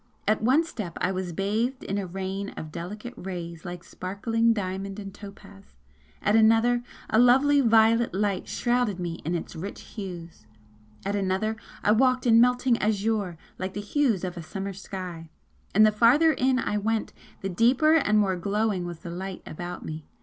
At 0.27 0.41
one 0.41 0.63
step 0.63 0.97
I 0.99 1.11
was 1.11 1.31
bathed 1.31 1.83
in 1.83 1.99
a 1.99 2.07
rain 2.07 2.49
of 2.57 2.71
delicate 2.71 3.13
rays 3.15 3.65
like 3.65 3.83
sparkling 3.83 4.51
diamond 4.51 4.97
and 4.97 5.13
topaz 5.13 5.75
at 6.23 6.35
another 6.35 6.81
a 7.11 7.19
lovely 7.19 7.61
violet 7.61 8.11
light 8.11 8.47
shrouded 8.47 8.99
me 8.99 9.19
in 9.23 9.35
its 9.35 9.55
rich 9.55 9.79
hues 9.93 10.47
at 11.05 11.15
another 11.15 11.55
I 11.83 11.91
walked 11.91 12.25
in 12.25 12.41
melting 12.41 12.79
azure, 12.79 13.37
like 13.59 13.75
the 13.75 13.79
hues 13.81 14.23
of 14.23 14.37
a 14.37 14.41
summer 14.41 14.73
sky 14.73 15.29
and 15.71 15.85
the 15.85 15.91
farther 15.91 16.33
in 16.33 16.57
I 16.57 16.79
went 16.79 17.13
the 17.41 17.49
deeper 17.49 17.93
and 17.93 18.17
more 18.17 18.37
glowing 18.37 18.87
was 18.87 19.01
the 19.01 19.11
light 19.11 19.43
about 19.45 19.85
me. 19.85 20.07